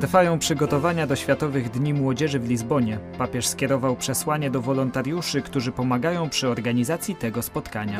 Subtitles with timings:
[0.00, 2.98] Trwają przygotowania do Światowych Dni Młodzieży w Lizbonie.
[3.18, 7.98] Papież skierował przesłanie do wolontariuszy, którzy pomagają przy organizacji tego spotkania.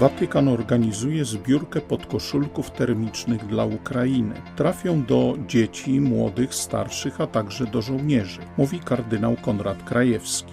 [0.00, 4.34] Watykan organizuje zbiórkę podkoszulków termicznych dla Ukrainy.
[4.56, 10.52] Trafią do dzieci, młodych, starszych, a także do żołnierzy, mówi kardynał Konrad Krajewski.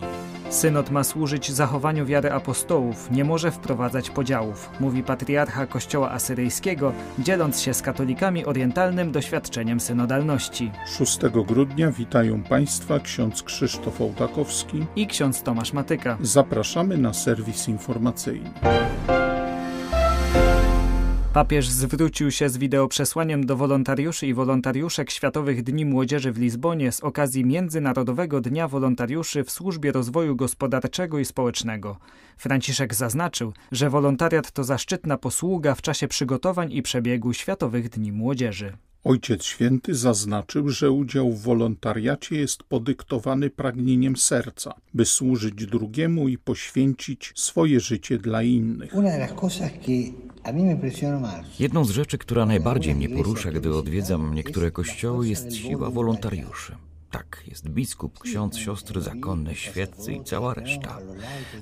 [0.51, 7.61] Synod ma służyć zachowaniu wiary apostołów, nie może wprowadzać podziałów, mówi patriarcha Kościoła Asyryjskiego, dzieląc
[7.61, 10.71] się z katolikami orientalnym doświadczeniem synodalności.
[10.97, 16.17] 6 grudnia witają Państwa ksiądz Krzysztof Ołtakowski i ksiądz Tomasz Matyka.
[16.21, 18.49] Zapraszamy na serwis informacyjny.
[21.33, 26.99] Papież zwrócił się z wideoprzesłaniem do wolontariuszy i wolontariuszek Światowych Dni Młodzieży w Lizbonie z
[26.99, 31.97] okazji Międzynarodowego Dnia Wolontariuszy w Służbie Rozwoju Gospodarczego i Społecznego.
[32.37, 38.77] Franciszek zaznaczył, że wolontariat to zaszczytna posługa w czasie przygotowań i przebiegu Światowych Dni Młodzieży.
[39.03, 46.37] Ojciec Święty zaznaczył, że udział w wolontariacie jest podyktowany pragnieniem serca, by służyć drugiemu i
[46.37, 48.93] poświęcić swoje życie dla innych.
[51.59, 56.75] Jedną z rzeczy, która najbardziej mnie porusza, gdy odwiedzam niektóre kościoły, jest siła wolontariuszy.
[57.11, 60.97] Tak, jest biskup, ksiądz, siostry zakonne, świeccy i cała reszta.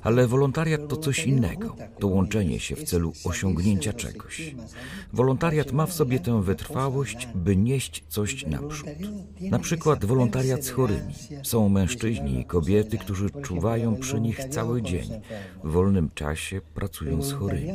[0.02, 1.76] Ale wolontariat to coś innego.
[1.98, 4.54] To łączenie się w celu osiągnięcia czegoś.
[5.12, 8.88] Wolontariat ma w sobie tę wytrwałość, by nieść coś naprzód.
[9.40, 11.14] Na przykład wolontariat z chorymi.
[11.42, 15.10] Są mężczyźni i kobiety, którzy czuwają przy nich cały dzień.
[15.64, 17.72] W wolnym czasie pracują z chorymi.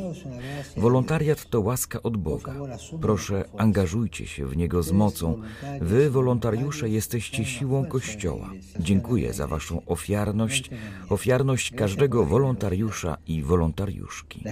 [0.76, 2.54] Wolontariat to łaska od Boga.
[3.00, 5.42] Proszę, angażujcie się w niego z mocą.
[5.80, 8.50] Wy, wolontariusze, jesteście siłą siłą Kościoła.
[8.80, 10.70] Dziękuję za Waszą ofiarność,
[11.08, 14.42] ofiarność każdego wolontariusza i wolontariuszki.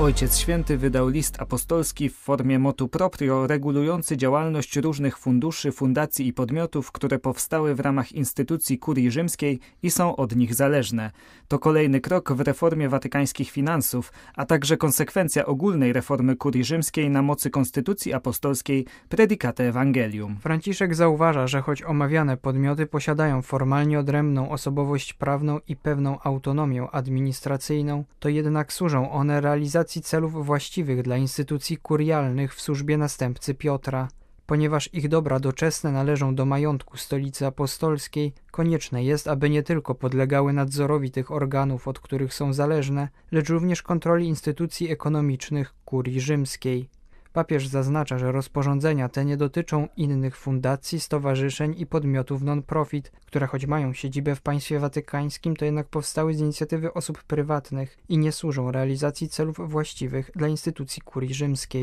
[0.00, 6.32] Ojciec Święty wydał list apostolski w formie motu proprio regulujący działalność różnych funduszy, fundacji i
[6.32, 11.10] podmiotów, które powstały w ramach instytucji kurii rzymskiej i są od nich zależne.
[11.48, 17.22] To kolejny krok w reformie watykańskich finansów, a także konsekwencja ogólnej reformy kurii rzymskiej na
[17.22, 20.36] mocy konstytucji apostolskiej Predicate Evangelium.
[20.40, 28.04] Franciszek zauważa, że choć omawiane podmioty posiadają formalnie odrębną osobowość prawną i pewną autonomię administracyjną,
[28.20, 34.08] to jednak służą one realizacji realizacji celów właściwych dla instytucji kurialnych w służbie następcy Piotra.
[34.46, 40.52] Ponieważ ich dobra doczesne należą do majątku stolicy apostolskiej, konieczne jest, aby nie tylko podlegały
[40.52, 46.88] nadzorowi tych organów, od których są zależne, lecz również kontroli instytucji ekonomicznych kurii rzymskiej.
[47.32, 53.66] Papież zaznacza, że rozporządzenia te nie dotyczą innych fundacji, stowarzyszeń i podmiotów non-profit, które choć
[53.66, 58.72] mają siedzibę w państwie watykańskim, to jednak powstały z inicjatywy osób prywatnych i nie służą
[58.72, 61.82] realizacji celów właściwych dla instytucji kurii rzymskiej.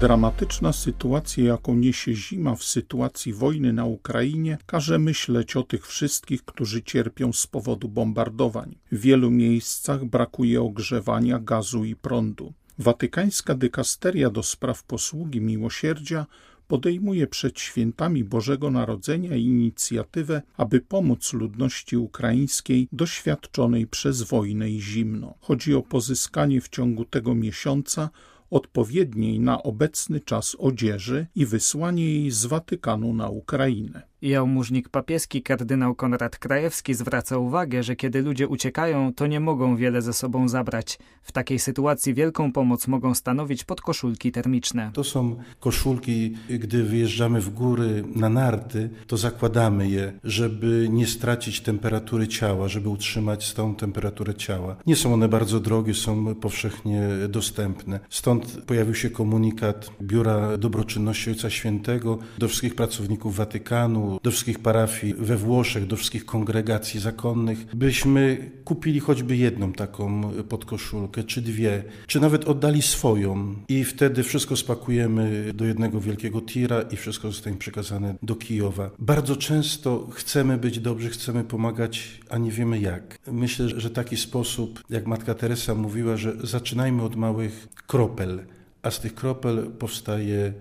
[0.00, 6.44] Dramatyczna sytuacja, jaką niesie zima w sytuacji wojny na Ukrainie, każe myśleć o tych wszystkich,
[6.44, 8.78] którzy cierpią z powodu bombardowań.
[8.92, 12.52] W wielu miejscach brakuje ogrzewania, gazu i prądu.
[12.82, 16.26] Watykańska dykasteria do spraw posługi miłosierdzia
[16.68, 25.34] podejmuje przed świętami Bożego Narodzenia inicjatywę, aby pomóc ludności ukraińskiej doświadczonej przez wojnę i zimno.
[25.40, 28.10] Chodzi o pozyskanie w ciągu tego miesiąca
[28.50, 34.11] odpowiedniej na obecny czas odzieży i wysłanie jej z Watykanu na Ukrainę.
[34.22, 40.02] Jałmużnik papieski kardynał Konrad Krajewski zwraca uwagę, że kiedy ludzie uciekają, to nie mogą wiele
[40.02, 40.98] ze sobą zabrać.
[41.22, 44.90] W takiej sytuacji wielką pomoc mogą stanowić podkoszulki termiczne.
[44.94, 51.60] To są koszulki, gdy wyjeżdżamy w góry na narty, to zakładamy je, żeby nie stracić
[51.60, 54.76] temperatury ciała, żeby utrzymać stałą temperaturę ciała.
[54.86, 58.00] Nie są one bardzo drogie, są powszechnie dostępne.
[58.10, 65.14] Stąd pojawił się komunikat Biura Dobroczynności Ojca Świętego do wszystkich pracowników Watykanu, do wszystkich parafii
[65.14, 72.20] we Włoszech, do wszystkich kongregacji zakonnych, byśmy kupili choćby jedną taką podkoszulkę, czy dwie, czy
[72.20, 78.14] nawet oddali swoją i wtedy wszystko spakujemy do jednego wielkiego tira i wszystko zostanie przekazane
[78.22, 78.90] do Kijowa.
[78.98, 83.18] Bardzo często chcemy być dobrzy, chcemy pomagać, a nie wiemy jak.
[83.26, 88.46] Myślę, że taki sposób, jak Matka Teresa mówiła, że zaczynajmy od małych kropel,
[88.82, 90.52] a z tych kropel powstaje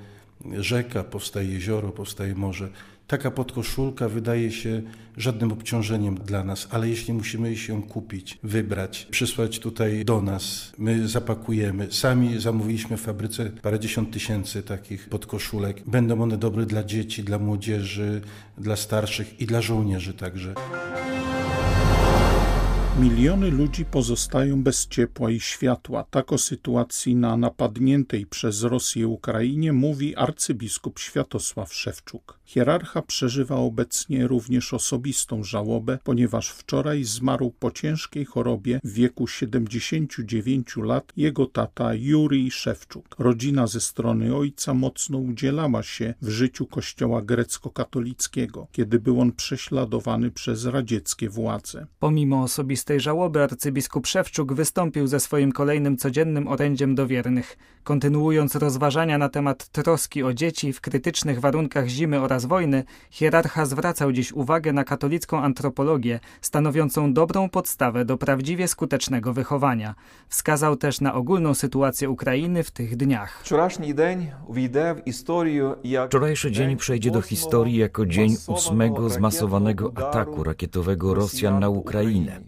[0.57, 2.69] rzeka, powstaje jezioro, powstaje morze
[3.11, 4.81] Taka podkoszulka wydaje się
[5.17, 11.07] żadnym obciążeniem dla nas, ale jeśli musimy się kupić, wybrać, przysłać tutaj do nas, my
[11.07, 11.87] zapakujemy.
[11.91, 15.81] Sami zamówiliśmy w fabryce parędziesiąt tysięcy takich podkoszulek.
[15.85, 18.21] Będą one dobre dla dzieci, dla młodzieży,
[18.57, 20.53] dla starszych i dla żołnierzy także.
[23.01, 26.05] Miliony ludzi pozostają bez ciepła i światła.
[26.09, 32.39] Tak o sytuacji na napadniętej przez Rosję Ukrainie mówi arcybiskup Światosław Szewczuk.
[32.45, 40.77] Hierarcha przeżywa obecnie również osobistą żałobę, ponieważ wczoraj zmarł po ciężkiej chorobie w wieku 79
[40.77, 43.15] lat jego tata Jurij Szewczuk.
[43.19, 50.31] Rodzina ze strony ojca mocno udzielała się w życiu kościoła grecko-katolickiego, kiedy był on prześladowany
[50.31, 51.87] przez radzieckie władze.
[51.99, 57.57] Pomimo osobistej żałoby arcybiskup Szewczuk wystąpił ze swoim kolejnym codziennym orędziem do wiernych.
[57.83, 64.11] Kontynuując rozważania na temat troski o dzieci w krytycznych warunkach zimy oraz wojny, hierarcha zwracał
[64.11, 69.95] dziś uwagę na katolicką antropologię, stanowiącą dobrą podstawę do prawdziwie skutecznego wychowania.
[70.27, 73.43] Wskazał też na ogólną sytuację Ukrainy w tych dniach.
[76.07, 82.41] Wczorajszy dzień przejdzie do historii jako dzień ósmego zmasowanego ataku rakietowego Rosjan na Ukrainę,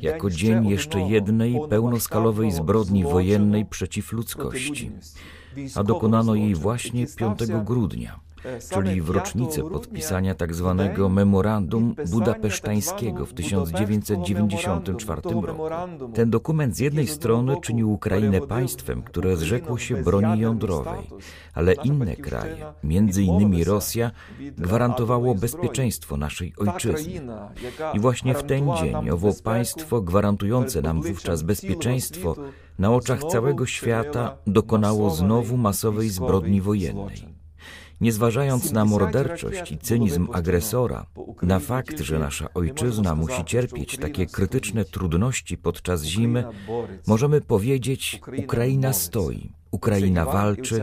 [0.00, 4.90] jako dzień jeszcze jednej pełnoskalowej zbrodni wojennej przeciw ludzkości,
[5.74, 8.20] a dokonano jej właśnie 5 grudnia
[8.74, 10.88] czyli w rocznicę podpisania tzw.
[11.10, 15.64] Memorandum budapesztańskiego w 1994 roku.
[16.14, 21.00] Ten dokument z jednej strony czynił Ukrainę państwem, które zrzekło się broni jądrowej,
[21.54, 24.10] ale inne kraje, między innymi Rosja,
[24.58, 27.22] gwarantowało bezpieczeństwo naszej ojczyzny.
[27.94, 32.36] I właśnie w ten dzień owo państwo gwarantujące nam wówczas bezpieczeństwo
[32.78, 37.39] na oczach całego świata dokonało znowu masowej zbrodni wojennej
[38.00, 41.06] nie zważając na morderczość i cynizm agresora,
[41.42, 46.44] na fakt, że nasza ojczyzna musi cierpieć takie krytyczne trudności podczas zimy,
[47.06, 50.82] możemy powiedzieć: Ukraina stoi, Ukraina walczy,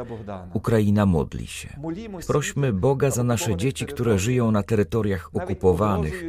[0.53, 1.79] Ukraina modli się.
[2.27, 6.23] Prośmy Boga za nasze dzieci, które żyją na terytoriach okupowanych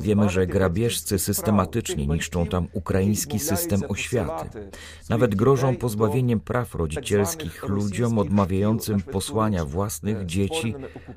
[0.00, 4.70] Wiemy, że grabieżcy systematycznie niszczą tam ukraiński system oświaty.
[5.08, 10.74] Nawet grożą pozbawieniem praw rodzicielskich ludziom odmawiającym posłania własnych dzieci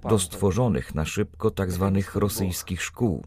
[0.09, 1.91] do stworzonych na szybko tzw.
[1.95, 3.23] Tak rosyjskich szkół.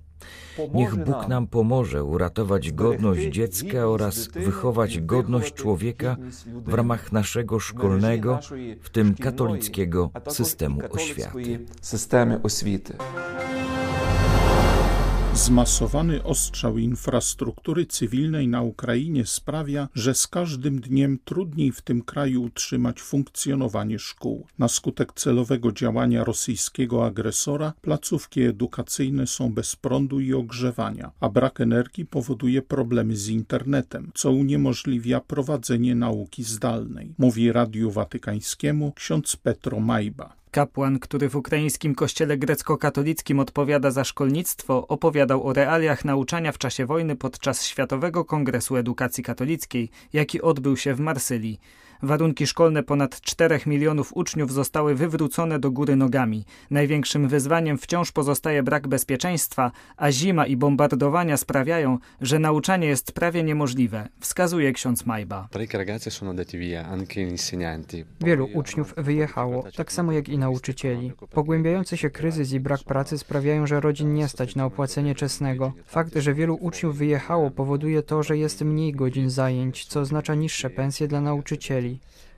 [0.75, 8.39] Niech Bóg nam pomoże uratować godność dziecka oraz wychować godność człowieka w ramach naszego szkolnego,
[8.81, 11.67] w tym katolickiego systemu oświaty.
[15.35, 22.43] Zmasowany ostrzał infrastruktury cywilnej na Ukrainie sprawia, że z każdym dniem trudniej w tym kraju
[22.43, 24.47] utrzymać funkcjonowanie szkół.
[24.59, 31.61] Na skutek celowego działania rosyjskiego agresora placówki edukacyjne są bez prądu i ogrzewania, a brak
[31.61, 39.81] energii powoduje problemy z internetem, co uniemożliwia prowadzenie nauki zdalnej, mówi Radiu Watykańskiemu ksiądz Petro
[39.81, 40.44] Majba.
[40.55, 46.87] Kapłan, który w ukraińskim kościele grecko-katolickim odpowiada za szkolnictwo, opowiadał o realiach nauczania w czasie
[46.87, 51.61] wojny podczas Światowego Kongresu Edukacji Katolickiej, jaki odbył się w Marsylii.
[52.03, 56.45] Warunki szkolne ponad 4 milionów uczniów zostały wywrócone do góry nogami.
[56.71, 63.43] Największym wyzwaniem wciąż pozostaje brak bezpieczeństwa, a zima i bombardowania sprawiają, że nauczanie jest prawie
[63.43, 65.49] niemożliwe, wskazuje ksiądz Majba.
[68.21, 71.13] Wielu uczniów wyjechało, tak samo jak i nauczycieli.
[71.31, 75.73] Pogłębiający się kryzys i brak pracy sprawiają, że rodzin nie stać na opłacenie czesnego.
[75.85, 80.71] Fakt, że wielu uczniów wyjechało powoduje to, że jest mniej godzin zajęć, co oznacza niższe
[80.71, 81.84] pensje dla nauczycieli.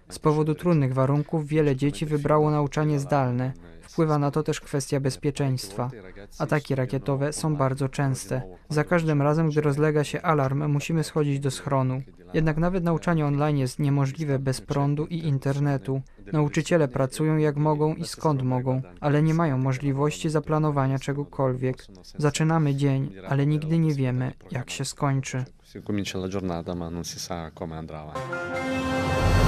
[0.09, 3.53] Z powodu trudnych warunków wiele dzieci wybrało nauczanie zdalne.
[3.83, 5.91] Wpływa na to też kwestia bezpieczeństwa.
[6.39, 8.43] Ataki rakietowe są bardzo częste.
[8.69, 12.03] Za każdym razem, gdy rozlega się alarm, musimy schodzić do schronu.
[12.35, 16.03] Jednak nawet nauczanie online jest niemożliwe bez prądu i internetu.
[16.33, 21.87] Nauczyciele pracują jak mogą i skąd mogą, ale nie mają możliwości zaplanowania czegokolwiek.
[22.19, 25.45] Zaczynamy dzień, ale nigdy nie wiemy, jak się skończy.
[25.83, 29.46] Comincia la giornata, ma non si sa come andrà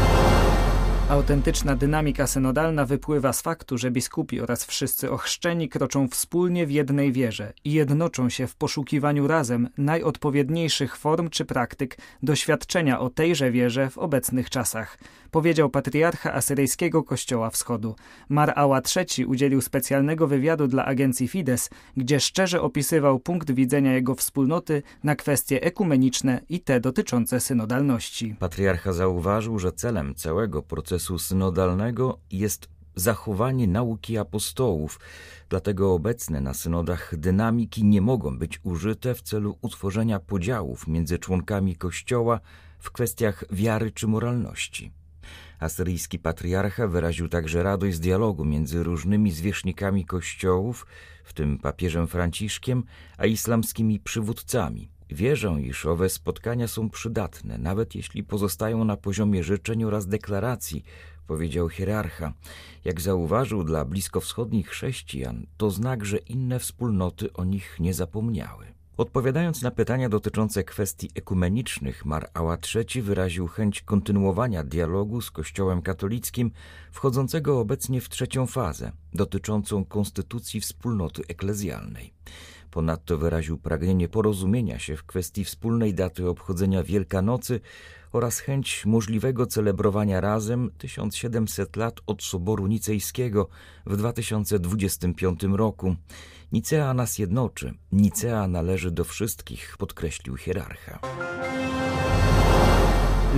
[1.09, 7.13] Autentyczna dynamika synodalna wypływa z faktu, że biskupi oraz wszyscy ochrzczeni kroczą wspólnie w jednej
[7.13, 13.91] wierze i jednoczą się w poszukiwaniu razem najodpowiedniejszych form czy praktyk doświadczenia o tejże wierze
[13.91, 14.99] w obecnych czasach
[15.31, 17.95] powiedział patriarcha asyryjskiego Kościoła Wschodu.
[18.29, 24.15] Mar Ała III udzielił specjalnego wywiadu dla agencji Fides, gdzie szczerze opisywał punkt widzenia jego
[24.15, 28.37] wspólnoty na kwestie ekumeniczne i te dotyczące synodalności.
[28.39, 35.01] Patriarcha zauważył, że celem całego procesu synodalnego jest zachowanie nauki apostołów,
[35.49, 41.77] dlatego obecne na synodach dynamiki nie mogą być użyte w celu utworzenia podziałów między członkami
[41.77, 42.41] Kościoła
[42.79, 44.93] w kwestiach wiary czy moralności.
[45.59, 50.87] Asyryjski patriarcha wyraził także radość z dialogu między różnymi zwierzchnikami kościołów,
[51.25, 52.85] w tym papieżem Franciszkiem,
[53.19, 54.98] a islamskimi przywódcami.
[55.11, 60.85] Wierzę, iż owe spotkania są przydatne, nawet jeśli pozostają na poziomie życzeń oraz deklaracji,
[61.27, 62.33] powiedział hierarcha.
[62.85, 68.67] Jak zauważył dla bliskowschodnich chrześcijan, to znak, że inne wspólnoty o nich nie zapomniały.
[68.97, 75.83] Odpowiadając na pytania dotyczące kwestii ekumenicznych, Mar Ała III wyraził chęć kontynuowania dialogu z Kościołem
[75.83, 76.51] katolickim,
[76.91, 82.13] wchodzącego obecnie w trzecią fazę, dotyczącą konstytucji wspólnoty eklezjalnej.
[82.71, 87.61] Ponadto wyraził pragnienie porozumienia się w kwestii wspólnej daty obchodzenia Wielkanocy
[88.13, 93.49] oraz chęć możliwego celebrowania razem 1700 lat od Soboru Nicejskiego
[93.87, 95.97] w 2025 roku.
[96.53, 100.99] Nicea nas jednoczy, Nicea należy do wszystkich, podkreślił hierarcha.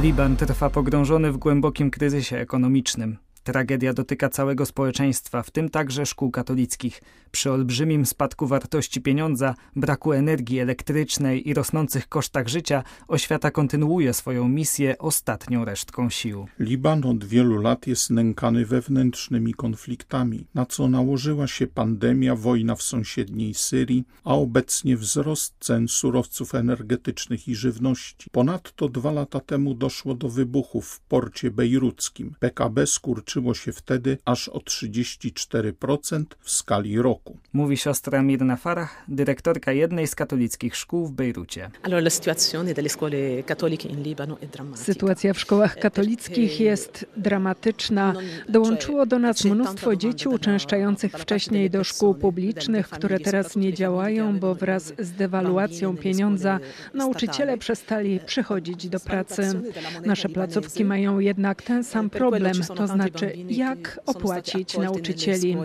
[0.02, 3.18] Liban trwa pogrążony w głębokim kryzysie ekonomicznym.
[3.44, 7.02] Tragedia dotyka całego społeczeństwa, w tym także szkół katolickich.
[7.30, 14.48] Przy olbrzymim spadku wartości pieniądza, braku energii elektrycznej i rosnących kosztach życia, oświata kontynuuje swoją
[14.48, 16.46] misję ostatnią resztką sił.
[16.58, 22.82] Liban od wielu lat jest nękany wewnętrznymi konfliktami, na co nałożyła się pandemia, wojna w
[22.82, 28.30] sąsiedniej Syrii, a obecnie wzrost cen surowców energetycznych i żywności.
[28.32, 32.34] Ponadto dwa lata temu doszło do wybuchów w porcie bejruckim.
[32.40, 37.38] PKB skurczyło się wtedy aż o 34% w skali roku roku.
[37.52, 41.70] Mówi siostra Mirna Farah, dyrektorka jednej z katolickich szkół w Bejrucie.
[44.74, 48.14] Sytuacja w szkołach katolickich jest dramatyczna.
[48.48, 54.54] Dołączyło do nas mnóstwo dzieci uczęszczających wcześniej do szkół publicznych, które teraz nie działają, bo
[54.54, 56.60] wraz z dewaluacją pieniądza
[56.94, 59.62] nauczyciele przestali przychodzić do pracy.
[60.04, 65.56] Nasze placówki mają jednak ten sam problem, to znaczy jak opłacić nauczycieli.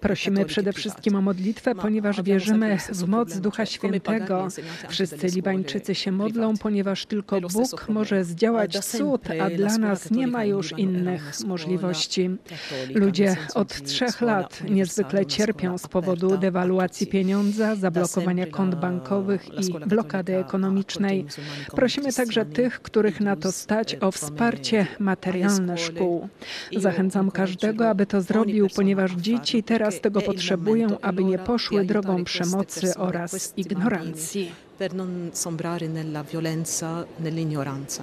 [0.00, 4.48] Prosimy przede wszystkim o modlitwę, ponieważ wierzymy w moc Ducha Świętego.
[4.88, 10.44] Wszyscy Libańczycy się modlą, ponieważ tylko Bóg może zdziałać cud, a dla nas nie ma
[10.44, 12.30] już innych możliwości.
[12.94, 20.36] Ludzie od trzech lat niezwykle cierpią z powodu dewaluacji pieniądza, zablokowania kont bankowych i blokady
[20.36, 21.26] ekonomicznej.
[21.76, 26.28] Prosimy także tych, których na to stać, o wsparcie materialne szkół.
[26.94, 32.94] Zachęcam każdego, aby to zrobił, ponieważ dzieci teraz tego potrzebują aby nie poszły drogą przemocy
[32.96, 34.52] oraz ignorancji.
[34.78, 38.02] Per non sombrare nella violenza, nell'ignoranza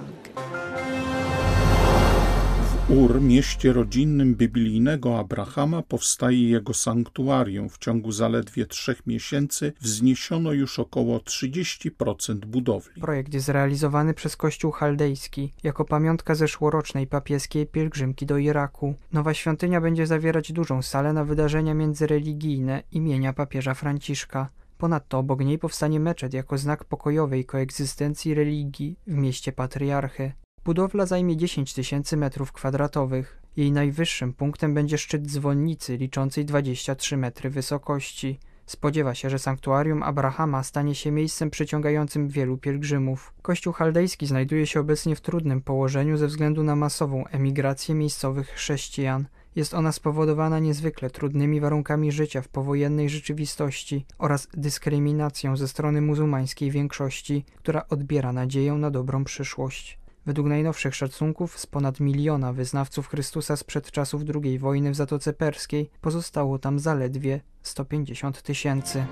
[2.88, 7.68] Ur, mieście rodzinnym biblijnego Abrahama, powstaje jego sanktuarium.
[7.68, 13.00] W ciągu zaledwie trzech miesięcy wzniesiono już około 30% budowli.
[13.00, 18.94] Projekt jest realizowany przez Kościół Chaldejski jako pamiątka zeszłorocznej papieskiej pielgrzymki do Iraku.
[19.12, 24.48] Nowa świątynia będzie zawierać dużą salę na wydarzenia międzyreligijne imienia papieża Franciszka.
[24.78, 30.32] Ponadto obok niej powstanie meczet jako znak pokojowej koegzystencji religii w mieście Patriarchy.
[30.64, 33.42] Budowla zajmie 10 tysięcy metrów kwadratowych.
[33.56, 38.38] Jej najwyższym punktem będzie szczyt dzwonnicy liczącej 23 metry wysokości.
[38.66, 43.34] Spodziewa się, że sanktuarium Abrahama stanie się miejscem przyciągającym wielu pielgrzymów.
[43.42, 49.26] Kościół chaldejski znajduje się obecnie w trudnym położeniu ze względu na masową emigrację miejscowych chrześcijan.
[49.56, 56.70] Jest ona spowodowana niezwykle trudnymi warunkami życia w powojennej rzeczywistości oraz dyskryminacją ze strony muzułmańskiej
[56.70, 60.01] większości, która odbiera nadzieję na dobrą przyszłość.
[60.26, 65.90] Według najnowszych szacunków z ponad miliona wyznawców Chrystusa sprzed czasów II wojny w Zatoce Perskiej
[66.00, 69.04] pozostało tam zaledwie 150 tysięcy.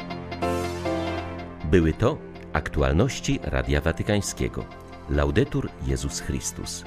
[1.70, 2.18] Były to
[2.52, 4.64] aktualności Radia Watykańskiego.
[5.08, 6.84] Laudetur Jezus Chrystus.